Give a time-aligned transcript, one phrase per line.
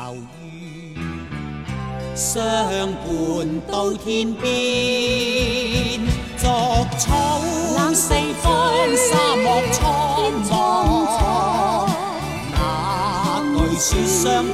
[0.00, 0.20] 爱世
[2.14, 3.06] 事短寿于相伴
[3.68, 4.46] 到天边，
[6.36, 6.46] 逐
[6.96, 7.04] 草
[7.92, 8.46] 四方，
[8.96, 9.82] 沙漠苍
[10.48, 10.52] 茫，
[12.54, 12.56] 那
[13.50, 14.44] 惧说相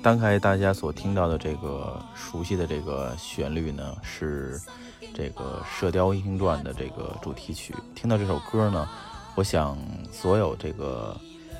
[0.00, 4.60] 刚才大家所听到的这个熟悉的这个旋律呢，是
[5.12, 7.74] 这个《射雕英雄传》的这个主题曲。
[7.94, 8.88] 听到这首歌呢，
[9.34, 9.76] 我想
[10.12, 11.16] 所有这个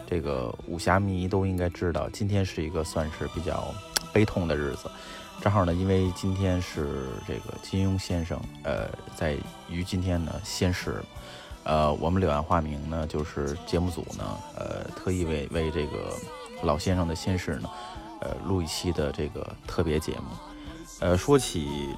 [0.06, 3.74] 这个武侠迷都应该知道，今天是一个算是比较
[4.12, 4.88] 悲痛的日子。
[5.40, 9.36] 正好呢，因为今天是这个金庸先生，呃，在
[9.68, 11.02] 于今天呢仙逝。
[11.64, 14.24] 呃，我们柳暗花明呢，就是节目组呢，
[14.56, 16.14] 呃，特意为为这个
[16.62, 17.68] 老先生的仙逝呢，
[18.20, 20.24] 呃，录一期的这个特别节目。
[21.00, 21.88] 呃，说起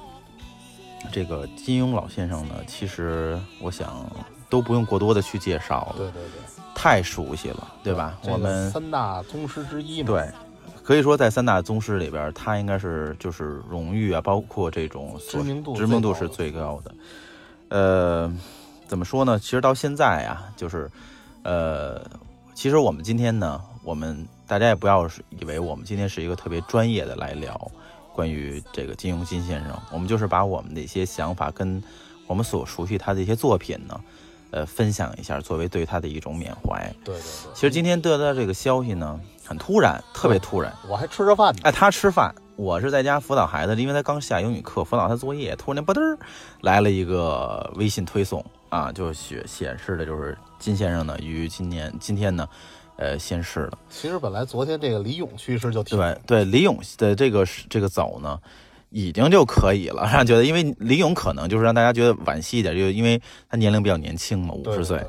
[1.11, 4.05] 这个金庸老先生呢，其实我想
[4.49, 8.17] 都不用过多的去介绍了，对对对，太熟悉了，对吧？
[8.21, 10.07] 这个我们三大宗师之一嘛。
[10.07, 10.29] 对，
[10.83, 16.93] 可以说在三大宗师里边，他应该是就是荣誉啊，包括这种知名度知名度是最最高的。
[17.69, 18.31] 呃，
[18.87, 19.39] 怎么说呢？
[19.39, 20.91] 其实到现在啊，就是
[21.41, 21.99] 呃，
[22.53, 27.71] 其实我们今天呢，我们大家也不要是以为我们今天是一个特别专业的来聊
[28.11, 31.81] 关于这个金庸金先生，我们就是把我们的一些想法跟
[32.27, 33.97] 我们所熟悉他的一些作品呢，
[34.49, 36.85] 呃，分享一下，作为对他的一种缅怀。
[37.01, 40.69] 对对对，其实今天得到这个消息呢，很突然，特别突然。
[40.89, 41.61] 我还吃着饭呢。
[41.63, 46.19] 哎，他吃饭，我是在家辅导孩子，因为他刚下英语课，辅导他作业，突然间吧嘚儿
[46.59, 52.45] 来了一个微信推送啊，就显显示的就是金先生呢于今年今天呢，
[52.97, 53.77] 呃，仙逝了。
[53.89, 58.39] 其实本来昨天这个李咏去世就挺对对，李咏的这个这个走呢，
[58.89, 65.03] 已经就可以了，让觉得，因为李咏可能就是让大家觉得惋惜一点，就因为他年龄比较年轻嘛，五十岁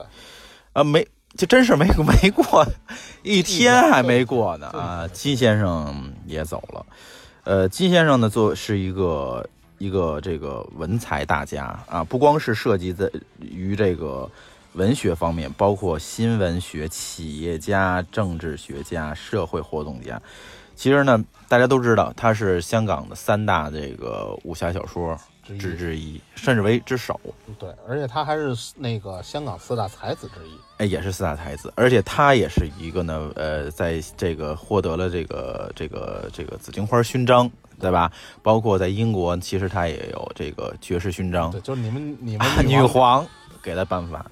[0.72, 1.06] 啊，没，
[1.36, 2.64] 就真是没没过
[3.22, 6.86] 一天还没过呢啊，金先生也走了。
[7.44, 9.46] 呃，金先生呢，做是一个
[9.78, 13.10] 一个这个文才大家啊，不光是涉及在
[13.40, 14.30] 于这个
[14.74, 20.20] 文学方面，包括新闻学、企业家、政治学家、社会活动家。
[20.74, 27.20] 其实呢，大家都知道他是香港的三大这个武侠小说之之之一，甚至为之首。
[27.58, 30.52] 对，而且他还是那个香港四大才子之一。
[30.78, 38.10] 哎，也是四大才子，而且他也是一个呢，呃，在这个获得了这个这个这个紫荆花勋章，对吧？
[38.42, 43.24] 包括在英国，其实他也有这个爵士勋章对，，就是你们你们啊女皇
[43.62, 44.24] 给他颁发。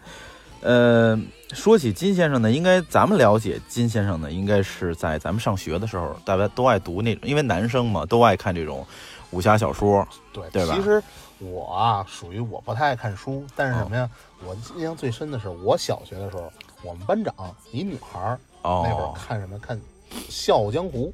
[0.63, 1.19] 呃，
[1.53, 8.87] 说起金先生呢，应该咱们了解金先生呢，应该是在咱们上学的时候，大家都爱读那种，因为男生嘛，都爱看这种
[9.31, 10.07] 武侠小说。
[10.33, 11.03] 对对吧其实
[11.39, 14.09] 我啊，属于我不太爱看书，但是什么呀？
[14.45, 17.35] 我印象最深的是我小学的时候，我们班长
[17.73, 19.59] 一女孩儿，哦，那会儿看什么？
[19.59, 19.77] 看
[20.29, 21.13] 《笑傲江湖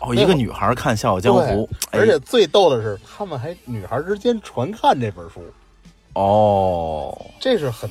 [0.00, 1.40] 哦，一个女孩看《笑傲》江湖》，
[1.90, 5.40] 哎而且最逗的是，他们还女孩之间传看这本书，
[6.14, 7.88] 哦，这是很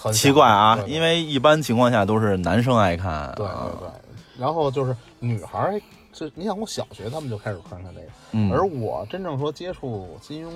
[0.00, 3.32] 很奇怪啊，因为一般情况下都是男生爱看。
[3.36, 3.90] 对啊对对，
[4.38, 5.80] 然后就是女孩儿，
[6.12, 10.50] 这你想我小学他们就开始看看这个，嗯，而我真正说接触金庸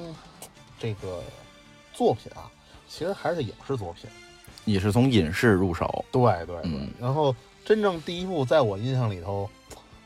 [0.78, 1.20] 这个
[1.92, 2.50] 作品啊，
[2.88, 4.08] 其实还是影视作品。
[4.64, 9.48] 你是从影视入手，对对对，嗯然后真正第一部在我印象里头，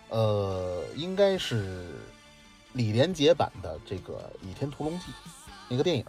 [0.09, 1.87] 呃，应该是
[2.73, 5.07] 李连杰版的这个《倚天屠龙记》
[5.69, 6.05] 那个电影。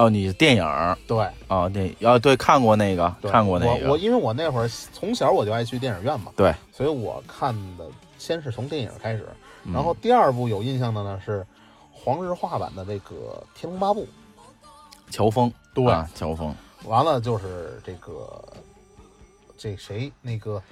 [0.00, 0.96] 哦，你电影儿。
[1.06, 1.18] 对，
[1.48, 7.86] 哦，电哦对，看过那个，看过那个，我我因为我那会儿从小我就爱去电影院嘛，对，所以我看的
[8.18, 9.28] 先是从电影开始，
[9.64, 11.46] 嗯然后第二部有印象的呢是
[11.92, 14.06] 黄日华版的这个《天龙八部。
[15.10, 16.54] 乔峰，对啊，乔峰，》，
[16.88, 18.42] 完了就是这个
[19.58, 20.62] 这谁那个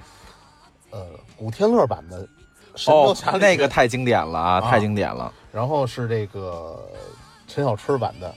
[0.91, 1.05] 呃
[1.37, 2.23] 古天乐版的
[2.77, 6.89] 《神雕哦侠，侣》那个太经典了啊，啊太经典了，然后是这个
[7.47, 8.31] 陈小春版的《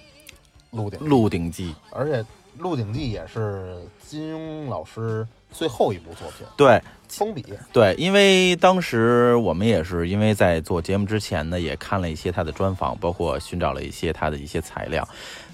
[0.71, 2.21] 鹿鼎《记》，鹿鼎记》而且
[2.57, 7.45] 《鹿鼎记》也是金庸老师最后一部作品，对封笔。
[7.73, 15.07] 对，因为当时我们也是因为在做节目之前呢，也看了一些他的专访，包括寻找了一些他的一些材料。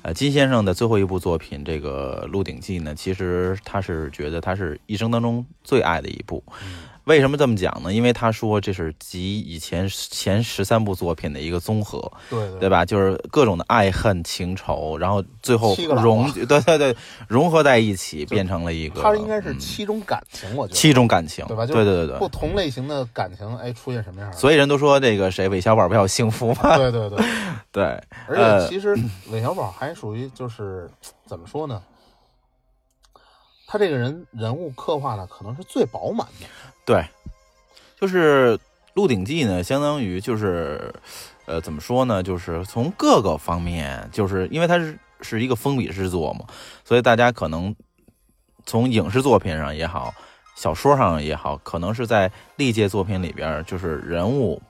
[0.04, 6.44] 呃，金先生的最后一部作品这个《鹿鼎记》呢，其实他是觉得他是一生当中最爱的一部。
[7.08, 7.94] 为什么这么讲呢？
[7.94, 12.00] 因为他说这是集以前前十三部作品的一个综合，
[12.30, 12.84] 对对对吧？
[12.86, 16.96] 就是各种的爱恨情仇，然后最后融，啊对对对，
[17.28, 19.02] 融合在一起，变成了一个。
[19.02, 22.20] 它应该是嗯七种感情，我觉得七种感情，对吧就对对对对。
[22.20, 24.36] 不同类型的感情，哎，出现什么样的？
[24.38, 27.18] 所以人都说这个谁韦小宝比较幸福嘛，对 对对，
[27.72, 27.84] 对，
[28.28, 28.98] 而呃且其实
[29.32, 30.90] 韦小宝还属于就是
[31.26, 31.82] 怎么说呢？
[33.68, 36.48] 他这个人人物刻画的可能是最饱满的，
[36.86, 37.06] 对，
[38.00, 38.58] 就是
[38.94, 40.96] 《鹿鼎记》呢，相当于就是，
[41.46, 42.24] 呃，怎么说呢？
[42.24, 46.46] 就是从各个方面，就是因为它是是一个封笔之作嘛，
[46.86, 47.76] 所以大家可能
[48.66, 50.14] 从影视作品上也好，
[50.56, 54.62] 小说上也好，可能是在历届作品里边，就是人物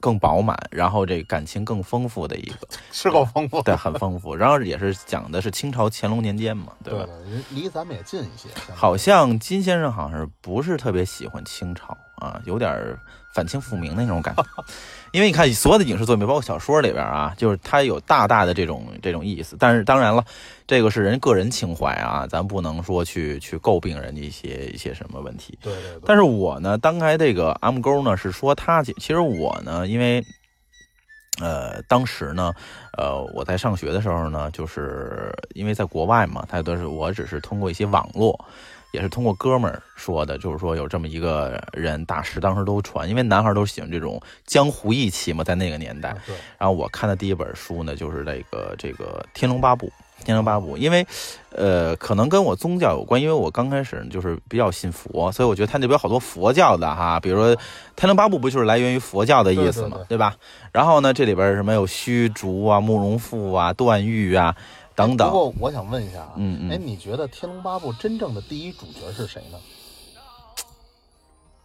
[0.00, 4.34] 更饱满，然后这个感情更丰富的一个， 是够丰富对，很丰富。
[4.34, 7.06] 然后也是讲的是清朝乾隆年间嘛，对吧？
[7.50, 8.48] 离咱们也近一些。
[8.74, 12.96] 好像金先生好像是不是特别喜欢清朝啊，有点
[13.34, 14.44] 反清复明的那种感觉。
[15.12, 19.56] 因为你看所有的影视作品，包括小说里边啊，就是它有大大的这种这种意思。
[19.58, 20.24] 但是当然了，
[20.68, 25.58] 这个是人个人情怀啊，咱不能说去去诟病人家一些一些什么问题。
[25.60, 30.24] 对对对，但是我呢，当开这个 M 勾呢，是说他其其实我呢，因为
[31.40, 32.52] 呃，当时呢，
[32.96, 38.38] 呃，我在上学的时候呢，就是因为在国外嘛，他都是我只是通过一些网络，
[38.92, 46.14] 也是通过哥们儿说的，就是说有这么一个人大师，当时都传，因为男孩都喜欢这种江湖义气嘛，在那个年代
[46.58, 49.86] 然后我看的第一本书呢，就是这个这个《天龙八部》。
[50.22, 51.06] 《天龙八部》，因为，
[51.50, 57.56] 呃，可能跟我宗教有关，因为我刚开始就是比较信佛，所以我觉得他那边好多佛教的哈，比如说
[57.96, 60.36] 《天龙八部》不就是来源于佛教的意思嘛，对吧？
[60.72, 64.54] 然后呢，这里边什么有虚竹啊、慕容复啊、段誉啊
[65.00, 69.58] 等等不，过我想问一下啊，哎，嗯嗯你觉得《天龙八部》真正的第一主角是谁呢？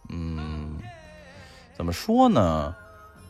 [0.08, 0.78] 嗯，
[1.76, 2.74] 怎么说呢？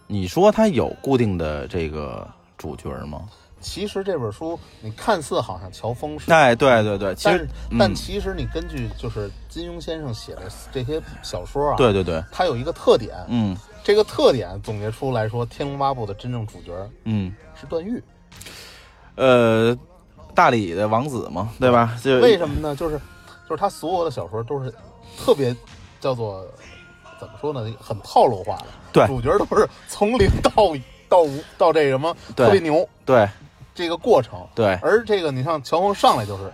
[0.06, 3.28] 你说他有固定的这个主角吗？
[3.58, 7.48] 其实这本书你看似好像乔峰是，哎，对对对，其实
[7.78, 16.72] 但其实你根据就是金庸先生写的这些小说啊，对对对，它有一个特点，嗯这个特点总结出来说，《天龙八部》的真正主角
[17.04, 17.34] 嗯。
[17.58, 18.02] 是段誉。
[19.14, 19.74] 呃，
[20.36, 21.98] 大理的王子嘛，对吧？
[22.00, 22.76] 就为什么呢？
[22.76, 22.96] 就是
[23.48, 24.72] 就是他所有的小说都是
[25.18, 25.56] 特别
[25.98, 26.46] 叫做
[27.18, 27.74] 怎么说呢？
[27.80, 30.52] 很套路化的，对主角都是从零到
[31.08, 33.28] 到无到这什么特别牛对
[33.74, 34.38] 这个过程。
[34.54, 36.52] 对，而这个你像乔峰上来就是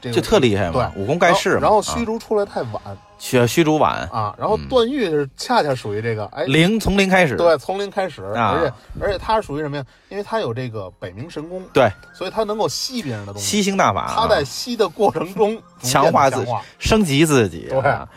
[0.00, 1.60] 这个就特厉害嘛，对武功盖世嘛。
[1.62, 2.82] 然后虚啊竹出来太晚
[3.18, 6.44] 虚虚竹晚，啊，然后嗯段誉是恰恰属于这个哎。
[6.44, 7.36] 零从零开始。
[7.36, 9.84] 对，从零开始，啊而且而且他属于什么呀？
[10.08, 13.48] 因为他有这个北冥神功，对，所以他能够吸别人的东西。
[13.48, 17.66] 吸星大法，他在吸的过程中 强化自己升级自己。
[17.70, 18.08] 对啊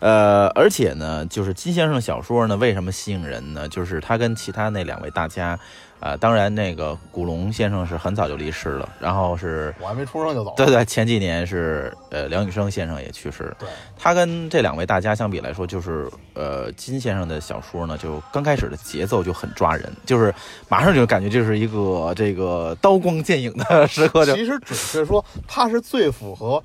[0.00, 3.66] 呃，而且呢，就是金先生小说呢，为什么吸引人呢？
[3.68, 5.58] 就是他跟其他那两位大家，
[6.04, 9.74] 啊，当然那个古龙先生是很早就离世了，然后是。
[9.80, 10.54] 我还没出生就走了。
[10.54, 13.68] 对对，前几年是呃梁羽生先生也去世了，对
[13.98, 20.34] 他跟这两位大家相比来说，就是呃金先生的小说呢，就刚开始的节奏就很抓人，就是
[20.68, 26.62] 马上就感觉就是一个这个刀光剑影的时刻就，其实准确说，他是最符合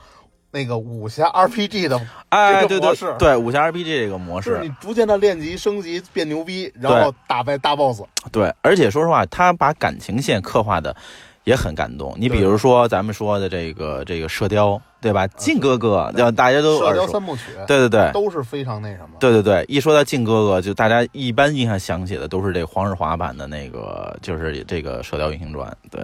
[0.51, 8.01] 那个武侠 RPG 的，哎，这对对对，武侠 RPG 这个模式是你，逐渐的练级升级变牛逼，然后打败大 boss。
[8.31, 10.95] 对，而且说实话，他把感情线刻画的
[11.43, 12.15] 也很感动。
[12.17, 15.27] 你比如说咱们说的这个这个射雕，对吧？
[15.27, 16.31] 靖哥哥，对吧？
[16.31, 18.11] 大家都射，雕三部曲，对对对。
[18.11, 19.09] 都是非常那什么。
[19.19, 25.69] 对对对，一说到靖哥哥，就大家一般印象想起的都是这黄日华版的那个，就是这个《射雕英雄传》。
[25.91, 26.01] 对？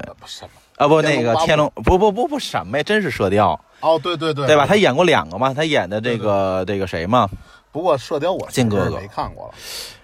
[0.77, 2.83] 啊，不，那个天龙，不不不不，什么呀？
[2.83, 4.65] 真是射雕，哦，对对对，对吧？
[4.65, 7.29] 他演过两个嘛，他演的这个这个谁嘛？
[7.71, 9.53] 不过射雕我靖哥哥没看过了。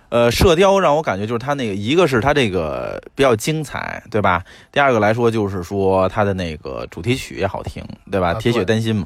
[0.10, 4.44] 呃，射雕让我感觉就是他那个，一个是他这个比较精彩，对吧？
[4.72, 8.32] 第二个来说就是说他的那个主题曲也好听，对吧？
[8.32, 9.06] 啊铁血丹心嘛。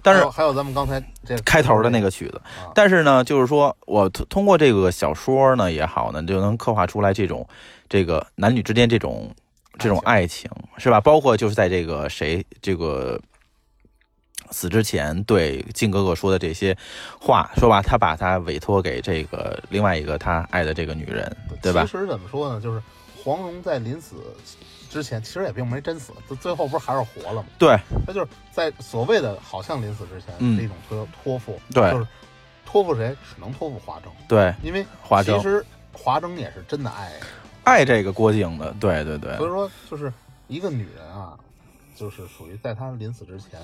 [0.00, 7.44] 但是还有咱们刚才这开头的那个曲子啊，但是呢，就是说我通通过这个小说呢也好呢，就能刻画出来这种
[7.88, 9.28] 这个男女之间这种
[9.78, 11.00] 这种爱情，是吧？
[11.00, 13.18] 包括就是在这个谁这个
[14.54, 16.76] 死之前对靖哥哥说的这些
[17.20, 21.82] 话，说吧，他把他委托给这个另外一个他爱的这个女人，对吧？
[21.84, 21.90] 其？
[21.90, 22.80] 实怎么说呢，就是
[23.22, 24.14] 黄蓉在临死
[24.88, 27.48] 之前，其实也并没真死，最最后不是还是活了吗？
[27.58, 27.76] 对。
[28.06, 30.56] 他就是在所谓的好像临死之前嗯。
[30.56, 31.90] 是一种托托付，对。
[31.90, 32.06] 就是
[32.64, 37.12] 托付谁，只能托付华筝，对，因为华筝其实华筝也是真的爱，
[37.62, 39.36] 爱这个郭靖的，对对对。
[39.36, 40.12] 所以说就是
[40.48, 41.38] 一个女人啊，
[41.94, 43.60] 就是属于在他临死之前，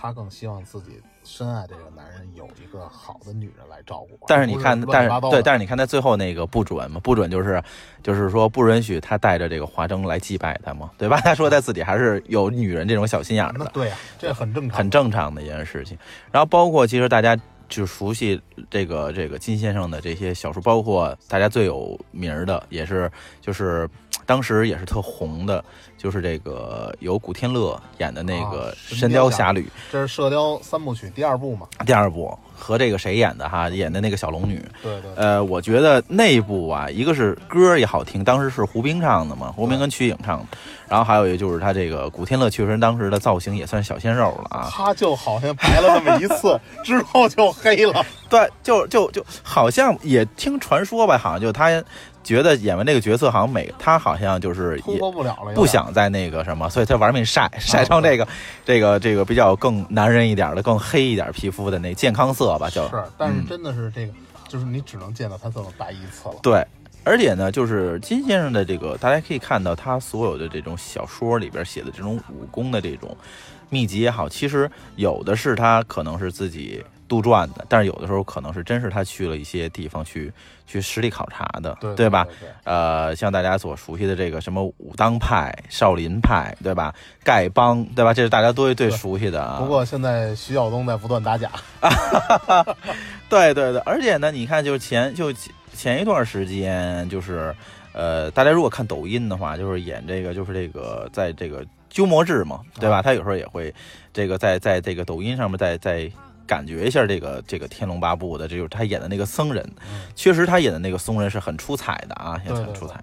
[0.00, 4.18] 他更希望自己深爱这个男人有一个好的女人来照顾。
[4.26, 7.62] 但是你看但是对，但是你看他最后那个不准嘛，不准就是
[8.02, 11.20] 就是说不允许他带着这个华筝来祭拜他嘛，对吧？
[11.22, 15.98] 他说他自己还是有女人这种小心眼儿的，那对呀、这很正常，很正常的一件事情。
[16.32, 17.36] 然后包括其实大家
[17.70, 23.10] 就熟悉这个这个金先生的这些小说，包括大家最有名儿的也是
[23.40, 23.88] 就是
[24.26, 25.64] 当时也是特红的，
[25.96, 31.66] 就是这个由古天乐演的那个啊《神雕侠侣》这是《射雕三部曲》第二部嘛？
[31.86, 34.62] 第二部和这个谁演的哈，演的那个小龙女。
[34.82, 40.46] 对对，呃，我觉得那部啊，一个是歌也好听，当时是胡兵唱的嘛，胡兵跟瞿颖唱的，
[40.88, 48.04] 然后还有一个就是他这个古天乐确实当时的造型也算小鲜肉了啊，他就好像白了那么一次，之后就黑了。
[48.30, 51.82] 对，就就就好像也听传说吧，好像就他
[52.22, 58.28] 觉得演完这个角色，好像每他好像就是突也破不了了，不想再那个什么，所以他玩命晒晒成这个
[58.64, 63.46] 这个这个比较更男人一点的、更黑一点皮肤的那健康色吧，就是，但是嗯。
[63.48, 64.12] 真的是这个，
[64.48, 66.34] 就是你只能见到他这么白一次了。
[66.42, 66.64] 对，
[67.04, 73.16] 而且呢，就是金先生的这个，大家可以看到他所有的这种小说里边写的这种武功的这种
[73.68, 80.32] 秘籍也好，其实有的是他可能是自己杜撰的，但是有的时候可能是真是他去了一些地方去
[80.64, 82.22] 去实地考察的，对吧？
[82.24, 86.94] 对对呃，像大家所熟悉的这个什么武当派、少林派，对吧？
[87.24, 88.14] 丐帮，对吧？
[88.14, 89.58] 这是大家都最熟悉的啊。
[89.58, 91.50] 不过现在徐晓东在不断打假，
[93.28, 97.52] 对对对，而且呢，你看，就前就前前一段时间，就是
[97.92, 103.02] 呃，大家如果看抖音的话，就是演这个，就是这个，在这个鸠摩智嘛，对吧？
[103.02, 103.74] 他有时候也会
[104.12, 106.08] 这个在在这个抖音上面再再
[106.50, 109.64] 感觉一下这个这个《天龙八部》的，这就是他演的那个僧人，
[110.16, 113.00] 确实他演的那个僧人是很出彩的啊，也很出彩。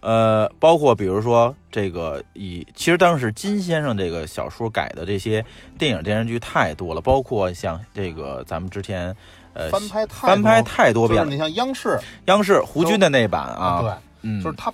[0.00, 5.44] 呃，包括比如说这个以，其实当时金先生这个小说改的这些
[5.76, 9.14] 电影电视剧太多了，包括像这个咱们之前
[9.52, 14.72] 呃翻拍太翻拍太多遍了，就是你像央视央视胡军的那版啊，对，嗯，就是他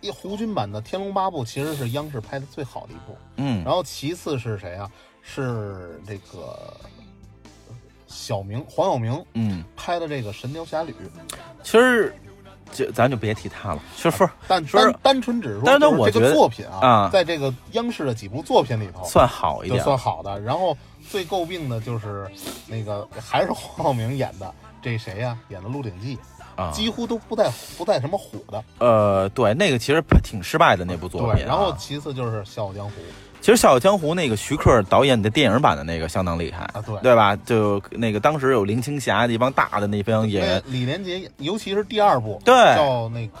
[0.00, 3.62] 一胡军版的《天龙八部》其实是央视拍的最好的一部，嗯。
[3.64, 4.90] 然后其次是谁啊？
[5.26, 6.76] 是这个
[8.14, 10.92] 小明黄晓明嗯，拍的这个《神雕侠侣》，
[11.64, 12.14] 其实
[12.72, 20.40] 就咱就别提他了，其实不是但说是单单纯只是说，但是就是这个我觉得作品啊，啊在这个央视的几部作品里头算好一就点，算好的。
[20.40, 20.76] 然后
[21.10, 22.26] 最诟病的就是
[22.68, 26.16] 那个还是黄晓明演的这谁呀、演的《鹿鼎记》
[26.62, 28.64] 啊，几乎都不带不带什么火的。
[28.78, 31.48] 呃，对，那个其实挺失败的那部作，品啊。
[31.48, 32.92] 然后其次就是《笑傲江湖》
[33.44, 36.96] 其实《笑傲江湖》那个徐克导演的电影版的那个相当厉害，啊，对。
[37.02, 37.36] 对吧？
[37.44, 43.40] 就那个当时有林青霞那帮大的那帮演员，李连杰，尤其是第二部，对叫那个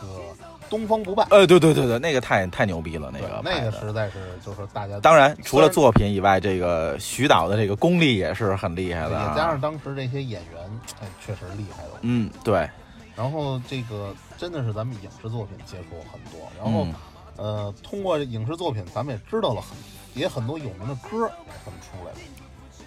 [0.68, 9.32] 东方不败》，呃，对对对对，那个太太牛逼了，那个那个实在是就是大家当然，除了作品以外，这个徐导的这个功力也是很厉害的也啊。
[9.34, 11.92] 加上当时这些演员，哎，确实厉害的。
[12.02, 12.68] 嗯，对，
[13.16, 16.94] 然后这个真的是咱们影视作品接触很多，然后、嗯
[17.36, 19.70] 呃，通过影视作品，咱们也知道了很
[20.14, 22.20] 也很多有名的歌也这么出来的。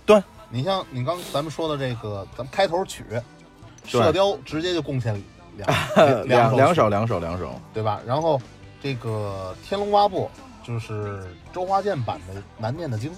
[0.05, 3.03] 对，你像你刚咱们说的这个，咱们开头曲
[3.85, 5.21] 《射雕》直接就贡献
[5.55, 5.69] 两
[6.27, 7.99] 两两首首两首两首，对吧？
[8.05, 8.39] 然后
[8.81, 10.29] 这个《天龙八部》
[10.67, 13.11] 就是周华健版的《难念的经》，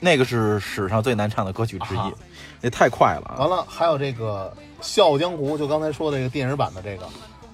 [0.00, 2.12] 那个是史上最难唱的歌曲之一啊，
[2.60, 3.38] 那太快了啊！
[3.38, 7.06] 完了还有这个《笑傲江湖》，就刚才说的这个电影版的这个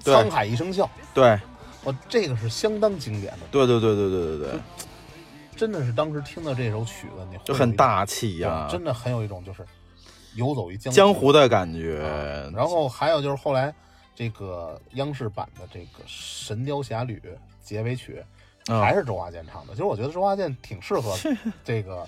[0.24, 1.38] 《沧海一声笑》，对
[1.84, 3.40] 哇，这个是相当经典的。
[3.50, 4.60] 对对对对对对对，
[5.58, 9.66] 真的是当时听到这首曲子，你就很大气呀、对真的很有一种就是
[10.34, 11.98] 游走于江江湖的感觉。
[12.54, 13.74] 然后还有就是后来
[14.14, 17.18] 这个央视版的这个《神雕侠侣》
[17.62, 18.24] 结尾曲，
[18.68, 19.72] 嗯还是周华健唱的。
[19.72, 21.14] 其实我觉得周华健挺适合
[21.64, 22.06] 这个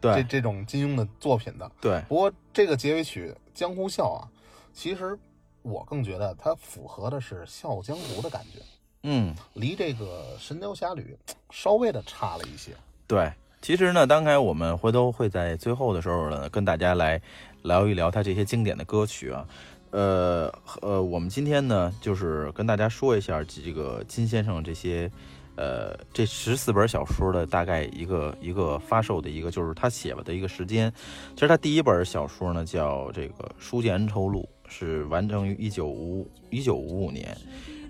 [0.00, 1.70] 这对这种金庸的作品的。
[1.80, 4.28] 对，不过这个结尾曲《江湖笑》啊，
[4.72, 5.18] 其实
[5.62, 8.60] 我更觉得它符合的是《笑傲江湖》的感觉，
[9.04, 11.16] 嗯，离这个《神雕侠侣》
[11.50, 12.72] 稍微的差了一些。
[13.06, 13.30] 对。
[13.62, 17.18] 其实呢，刚才我们回头会在最后的时候呢，跟大家来
[17.62, 19.48] 聊一聊他这些经典的歌曲啊。
[19.90, 25.10] 呃呃，我们今天呢，就是跟大家说一下这个金先生这些，
[25.56, 30.92] 呃，这十四本小说的大概一个一个发售的一个，就是他写的一个时间。
[31.34, 37.34] 其实他第一本小说呢叫这个《书剑恩仇录》，是完成于一九五一九五五年，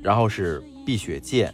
[0.05, 1.51] 然后是《碧血剑》，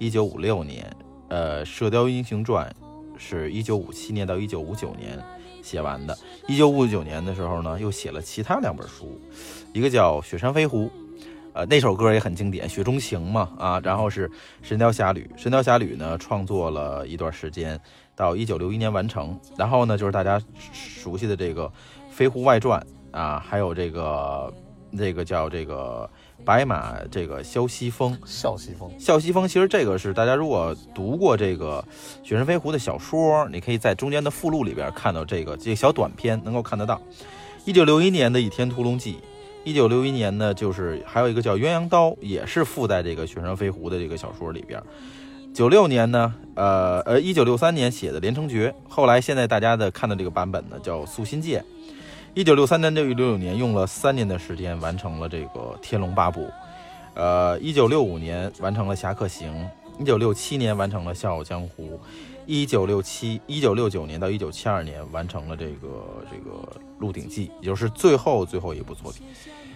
[0.00, 0.84] 一九五六年，
[1.28, 2.68] 呃，《射雕英雄传》
[3.16, 5.16] 是一九五七年到一九五九年
[5.62, 6.18] 写完的。
[6.48, 9.20] 一九五九年的时候呢，又写了其他两本书，
[9.72, 10.86] 一个叫《雪山飞狐》，
[11.52, 14.28] 呃，那首歌也很经典，《雪中情》嘛，啊，然后是
[14.62, 17.80] 《神雕侠侣》，《神雕侠侣》呢创作了一段时间，
[18.16, 19.38] 到一九六一年完成。
[19.56, 21.68] 然后呢，就是大家熟悉的这个
[22.10, 22.84] 《飞狐外传》
[23.16, 24.52] 啊，还有这个
[24.98, 26.10] 这个叫这个
[26.44, 31.84] 白马这个萧西风，萧西风，萧西风，其实这个是大家如果读过这个
[32.28, 37.00] 《雪山飞狐》的小说，你可以在中间的附录里边看到这个这个小短片，能够看得到。
[37.64, 39.14] 一九六一年的《倚天屠龙记》。
[39.64, 44.80] 一九六一年呢，就是还有一个叫《鸳鸯刀》，也是附在这个《雪山飞狐》的这个小说里边。
[45.52, 51.60] 九六年呢，呃呃，一九六三年写的《连城诀》，后来现在大家的看的这个版本呢叫《素心剑》。
[52.36, 56.42] 一九六三年到一九六九年用了三年的时间完成了这个《天龙八部》，
[57.14, 59.50] 呃，一九六五年完成了《侠客行》，
[59.98, 61.98] 一九六七年完成了《笑傲江湖》，
[62.44, 65.88] 一九六七一九六九年到一九七二年完成了这个
[66.30, 66.50] 这个
[66.98, 69.22] 《鹿鼎记》，也就是最后最后一部作品。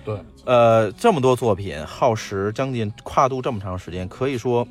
[0.05, 4.69] 对，呃，这么多作品，耗时将近跨度这么长时间，可以说，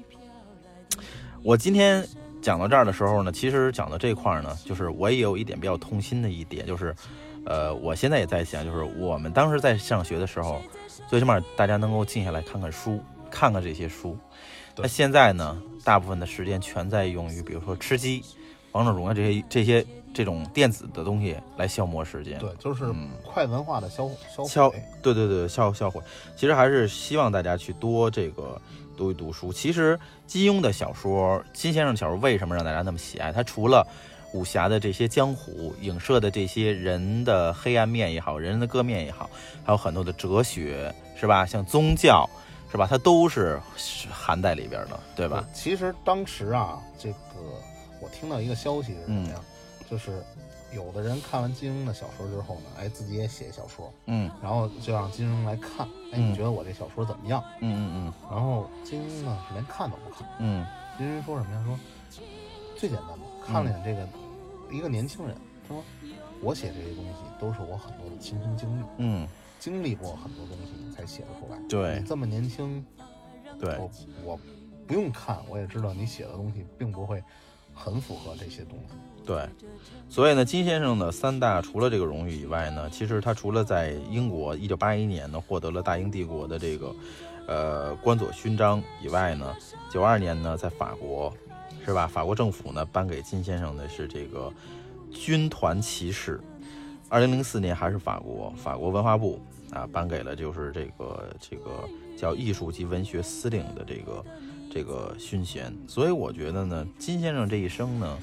[1.41, 2.07] 我今天
[2.39, 6.95] 讲到这儿的时候呢，其实讲到这块儿呢，就是我也有一点比较痛心的一点，就是，
[7.49, 10.61] 呃，我现在也在想，就是我们当时在上学的时候，
[11.09, 14.15] 最起码大家能够静下来看看书，看看这些书。
[14.77, 18.23] 那现在呢，大部分的时间全在用于，比如说吃鸡、
[18.71, 19.85] 王者荣耀这些这些。
[20.11, 22.83] 这种电子的东西来消磨时间，对，就是
[23.23, 26.01] 快文化的消消消，对对对，消消毁。
[26.35, 28.59] 其实还是希望大家去多这个
[28.97, 29.53] 读一读书。
[29.53, 33.31] 其实金庸的小说，金先生的小说为什么让大家那么喜爱？
[33.31, 33.85] 他除了
[34.33, 39.29] 武侠的这些江湖影射的这些人的黑暗面也好，人的各面也好，
[39.63, 41.45] 还有很多的哲学，是吧？
[41.45, 42.29] 像宗教，
[42.71, 42.85] 是吧？
[42.89, 43.59] 它都是
[44.11, 45.47] 含在里边的，对吧？
[45.53, 47.17] 其实当时啊，这个
[48.01, 49.35] 我听到一个消息是什么呀？
[49.89, 50.23] 就是
[50.71, 57.43] 有的人看完金庸的小说之后呢，哎，自己也写小说，嗯，然后就让金庸来看，哎，你觉得我这小说怎么样？
[57.61, 58.13] 嗯嗯嗯。
[58.29, 60.63] 然后金庸呢，连看都不看，嗯。
[60.97, 61.63] 金庸说什么呀？
[61.65, 61.79] 说
[62.77, 64.07] 最简单的，看了眼这个
[64.71, 65.35] 一个年轻人，
[65.67, 65.83] 说
[66.39, 69.27] 我写这些东西都是我很多的亲身经历，嗯，
[69.59, 71.59] 经历过很多东西才写得出来。
[71.67, 72.85] 对，你这么年轻，
[73.59, 73.91] 对，我
[74.23, 74.39] 我
[74.85, 77.23] 不用看，我也知道你写的东西并不会
[77.73, 78.95] 很符合这些东西。
[79.25, 79.47] 对，
[80.07, 86.95] 所以呢，金先生的三大除了这个荣誉以外呢，其实他除了在英国一九八一年呢获得了大英帝国的这个
[87.47, 89.55] 呃官佐勋章以外呢，
[89.91, 91.31] 九二年呢在法国
[91.85, 92.07] 是吧？
[92.07, 94.51] 法国政府呢颁给金先生的是这个
[95.11, 96.39] 军团骑士。
[97.07, 101.87] 二零零四年还是法国法国文化部啊颁给了就是这个这个
[102.17, 104.25] 叫艺术及文学司令的这个
[104.71, 105.75] 这个勋衔。
[105.87, 108.17] 所以我觉得呢，金先生这一生呢。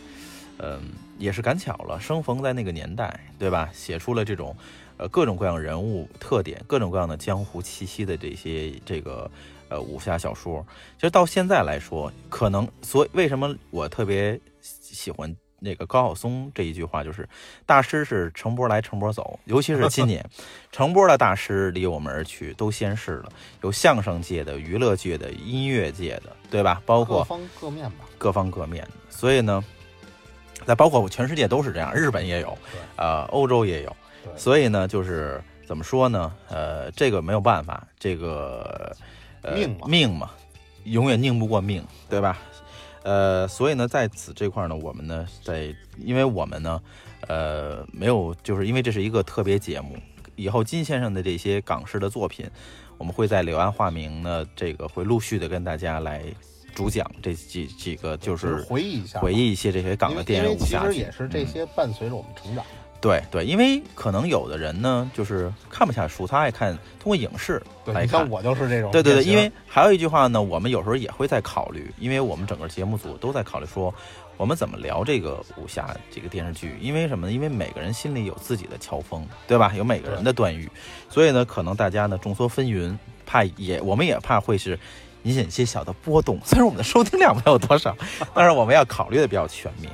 [0.59, 0.81] 嗯，
[1.19, 3.69] 也是赶巧了，生逢在那个年代，对吧？
[3.75, 4.57] 写出了这种，
[4.97, 9.31] 呃，各种各样人物特点、各种各样的江湖气息的这些这个，
[9.69, 10.65] 呃，武侠小说。
[10.97, 17.29] 其实到现在来说，可能所以为什么我特别喜欢那个高晓松这一句话，就是
[17.65, 20.25] 大师是乘波来乘波走，尤其是今年，
[20.73, 23.29] 乘波的大师离我们而去，都仙逝了。
[23.63, 26.83] 有相声界的、娱乐界的、音乐界的，对吧？
[26.87, 28.87] 包括各方各面吧，各方各面。
[29.09, 29.65] 所以呢。
[30.65, 32.59] 在包括全世界都是这样，日本也有，
[32.97, 33.97] 呃，欧洲也有，
[34.35, 36.35] 所以呢，就是怎么说呢？
[36.49, 38.91] 呃，这个没有办法，这个
[39.55, 40.31] 命嘛，命嘛，
[40.85, 42.39] 永远拧不过命，对吧？
[43.03, 46.81] 呃，所以呢，在此这块呢，我们呢，在因为我们呢，
[47.29, 49.97] 呃，没有，就是因为这是一个特别节目，
[50.35, 52.49] 以后金先生的这些港式的作品，
[52.99, 56.23] 我们会在柳暗花明呢，这个会陆续的跟大家来。
[56.75, 62.63] 主讲这几几个就是回忆一下，回忆一些这些港的电影武侠其实也是这些伴随着我们成长。
[63.07, 68.29] 对对，因为可能有的人呢，就是看不下书，他爱看通过影视来看。
[68.29, 68.91] 我就是这种。
[68.91, 73.95] 对对对，因为还有一句话呢，我们有时候也会在考虑，因为我们整个节目组都在考虑说，
[74.37, 76.77] 我们怎么聊这个武侠这个电视剧？
[76.81, 77.33] 因为什么呢？
[77.33, 79.73] 因为每个人心里有自己的乔峰，对吧？
[79.77, 80.69] 有每个人的段誉，
[81.09, 84.79] 所以呢，可能大家呢众说纷纭，怕也我们也怕会是。
[85.23, 87.97] 引起一些小的波动，虽然我们的收听量没有多少，
[88.33, 89.93] 但是我们要考虑的比较全面。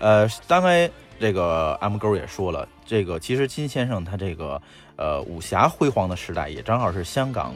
[0.00, 0.90] 呃，刚才
[1.22, 4.60] 这个 M 勾也说了，这个其实金先生他这个
[4.96, 7.54] 呃武侠辉煌的时代，也正好是香港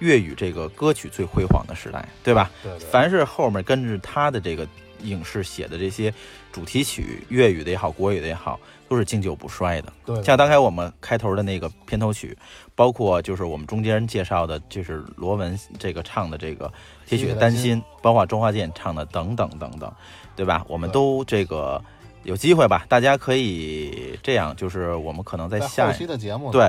[0.00, 2.50] 粤语这个歌曲最辉煌的时代，对吧？
[2.62, 2.86] 对对。
[2.90, 4.68] 凡是后面跟着他的这个
[5.02, 6.12] 影视写的这些
[6.52, 8.60] 主题曲，粤语的也好，国语的也好。
[8.88, 12.38] 都是经久不衰的，对，像刚才我们开头的那个片头曲，
[12.76, 16.68] 包括就是我们中间介绍的，就是罗文这个唱的这个
[17.04, 19.92] 《铁血丹心》，包括周华健唱的等等等等，
[20.36, 20.64] 对吧？
[20.68, 21.82] 我们都这个
[22.26, 26.68] 有机会吧，大家可以这样，就是我们可能在下期的节目对，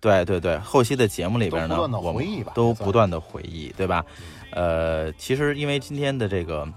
[0.00, 4.04] 对对对，后期的节目里边呢，都不断地我们都不断的回忆，对吧？
[4.52, 6.68] 呃，其实因为今天的这个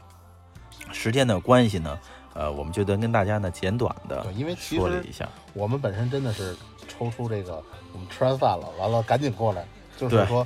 [0.91, 1.99] 时间的关系呢，
[2.33, 6.55] 呃，我们觉得跟大家呢简短的对，因为说了一下，我们本身真的是
[6.87, 7.61] 抽出这个，
[7.93, 9.63] 我们吃完饭了，完了赶紧过来，
[9.97, 10.45] 就是说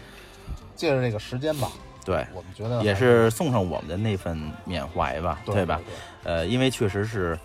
[0.76, 1.72] 借着这个时间吧，
[2.04, 5.80] 对，我们觉得也是送上我们的那份缅怀吧，对吧？
[5.86, 5.96] 对。
[6.22, 7.40] 呃，因为确实是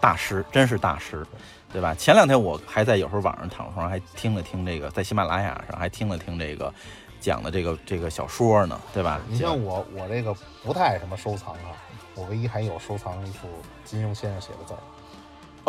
[0.00, 1.26] 大师，真是大师，
[1.72, 1.94] 对吧？
[1.94, 6.72] 前两天我还在有时候网上躺床上还听了听这个，在喜马拉雅上还听了听这个
[7.20, 9.20] 讲的这个这个小说呢，对吧？
[9.28, 11.74] 你像我，我这个不太爱什么收藏啊，
[12.14, 13.48] 我唯一还有收藏一幅
[13.84, 14.78] 金庸先生写的字儿。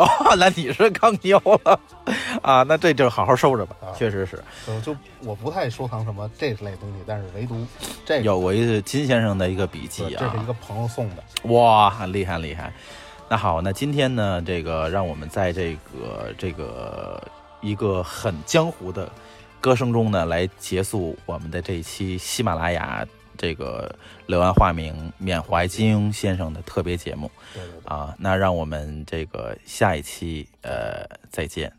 [0.00, 0.06] 哦，
[0.38, 1.78] 那你是更牛了
[2.40, 2.62] 啊！
[2.62, 7.66] 那这就好好收着吧，啊确实是就就我不太收藏什么这类东西，但是唯独
[8.06, 12.72] 这个有过一个金先生的一个笔记啊这是一个，朋友送的，哇，厉害厉害！
[13.30, 17.22] 那好，那今天呢，这个让我们在这个这个
[17.60, 19.08] 一个很江湖的
[19.60, 23.06] 歌声中呢，来结束我们的这一期喜马拉雅
[23.38, 23.94] 这个
[24.26, 28.12] 柳暗花明缅怀金庸先生的特别节目对对对，啊。
[28.18, 31.72] 那让我们这个下一期呃再见。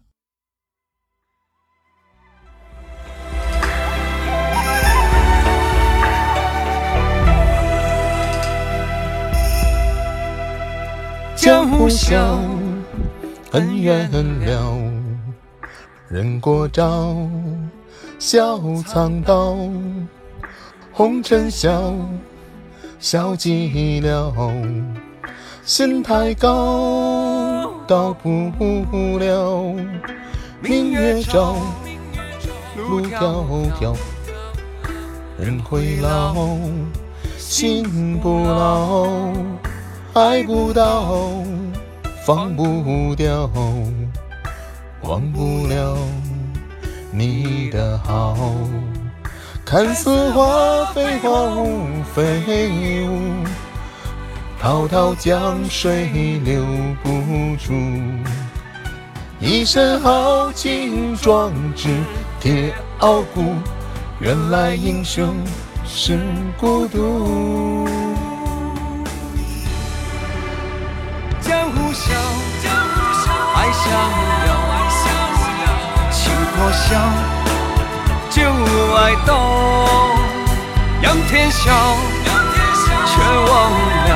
[11.42, 12.38] 江湖笑，
[13.54, 14.08] 恩怨
[14.46, 14.78] 了，
[16.08, 17.16] 人过招，
[18.20, 19.58] 笑藏刀，
[20.92, 21.96] 红尘笑，
[23.00, 24.32] 笑寂寥，
[25.64, 28.52] 心太高，到不
[29.18, 29.76] 了，
[30.62, 31.56] 明月照，
[32.76, 33.96] 路迢迢，
[35.40, 36.36] 人会老，
[37.40, 39.32] 心不老。
[40.14, 41.42] 爱不到，
[42.26, 43.50] 放不掉，
[45.04, 45.98] 忘不了
[47.14, 48.36] 你的好。
[49.64, 53.46] 看似花非花雾非雾，
[54.60, 56.10] 滔滔江水
[56.44, 56.62] 留
[57.02, 57.10] 不
[57.56, 57.74] 住。
[59.40, 61.88] 一身豪情壮志
[62.42, 63.56] 铁傲骨，
[64.20, 65.34] 原来英雄
[65.86, 66.20] 是
[66.60, 67.88] 孤独。
[71.94, 73.84] 江湖笑，爱逍
[74.48, 74.50] 遥，
[76.10, 76.90] 情破晓，
[78.30, 78.40] 旧
[78.96, 79.30] 爱到，
[81.02, 81.60] 仰天笑，
[83.06, 83.52] 却忘
[84.08, 84.10] 了，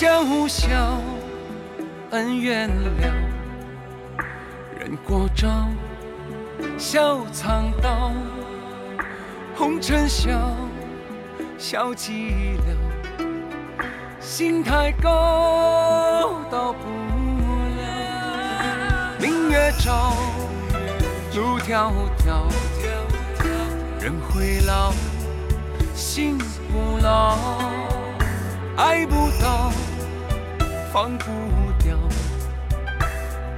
[0.00, 0.66] 江湖笑，
[2.12, 2.90] 恩怨了，
[4.78, 5.68] 人过招，
[6.78, 8.10] 笑藏刀，
[9.54, 10.56] 红尘笑，
[11.58, 13.24] 笑寂寥，
[14.20, 16.88] 心太高，到不
[17.76, 20.14] 了，明月照，
[21.34, 21.92] 路迢
[22.24, 22.48] 迢，
[24.00, 24.94] 人会老，
[25.94, 27.36] 心不老。
[28.76, 29.70] 爱不到，
[30.92, 31.24] 放不
[31.80, 31.96] 掉，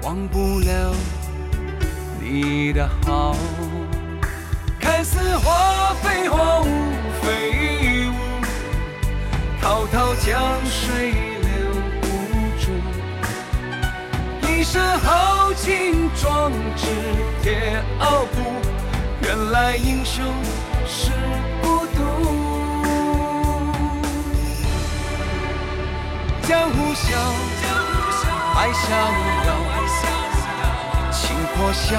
[0.02, 0.92] 忘不了
[2.20, 3.34] 你的好。
[4.78, 6.66] 看似花非花雾
[7.22, 8.12] 非雾，
[9.62, 12.06] 滔滔江水留不
[12.60, 12.70] 住。
[14.46, 16.86] 一身豪情壮志
[17.42, 18.60] 铁傲骨，
[19.22, 20.22] 原来英雄
[20.86, 21.10] 是
[26.52, 27.16] 江湖笑，
[28.54, 28.90] 爱逍
[29.46, 29.48] 遥，
[31.10, 31.96] 情破晓，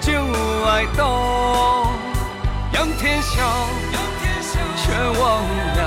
[0.00, 0.10] 旧
[0.66, 1.86] 爱动，
[2.72, 3.40] 仰天笑，
[4.76, 5.22] 却忘
[5.76, 5.80] 了，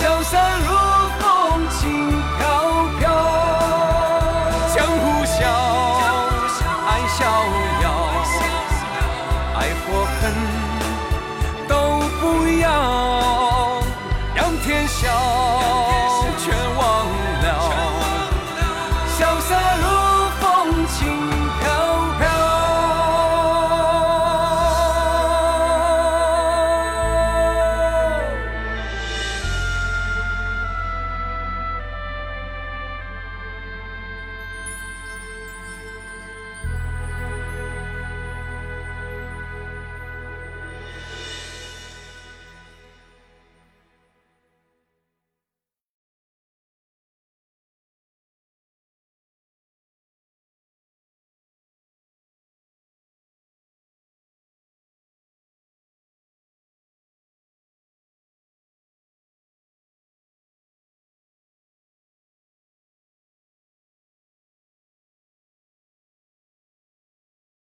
[0.24, 0.87] 洒如
[15.00, 15.67] 笑。